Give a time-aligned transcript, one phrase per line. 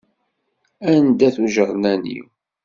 [0.93, 2.25] Anda-t ujernan-iw?